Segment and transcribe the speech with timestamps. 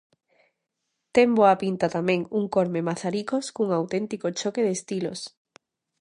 [1.15, 5.19] Ten boa pinta tamén un Corme-Mazaricos cun auténtico choque de estilos.